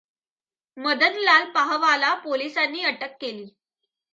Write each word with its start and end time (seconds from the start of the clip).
मदनलाल 0.77 1.45
पाहवाला 1.51 2.13
पोलिसांनी 2.23 2.83
अटक 2.83 3.15
केली. 3.21 3.47